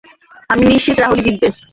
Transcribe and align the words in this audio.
আমি 0.49 0.63
নিশ্চিত 0.65 0.97
রাহুলই 0.99 1.23
জিতবে। 1.25 1.47